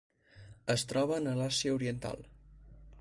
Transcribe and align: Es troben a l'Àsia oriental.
Es 0.75 0.85
troben 0.93 1.29
a 1.33 1.35
l'Àsia 1.41 1.75
oriental. 1.77 2.29